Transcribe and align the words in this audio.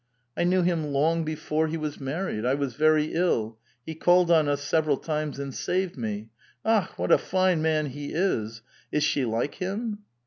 *'I 0.35 0.45
knew 0.45 0.61
him 0.63 0.85
long 0.91 1.23
before 1.23 1.67
he 1.67 1.77
was 1.77 1.99
married. 2.01 2.43
I 2.43 2.55
was 2.55 2.73
very 2.73 3.13
ill; 3.13 3.59
he 3.85 3.93
called 3.93 4.31
on 4.31 4.47
us 4.49 4.63
several 4.63 4.97
times, 4.97 5.37
and 5.37 5.53
saved 5.53 5.95
me. 5.95 6.29
Akh! 6.65 6.97
what 6.97 7.11
a 7.11 7.19
fine 7.19 7.61
man 7.61 7.85
he 7.85 8.11
is! 8.11 8.63
Is 8.91 9.03
she 9.03 9.25
like 9.25 9.53
him 9.61 9.99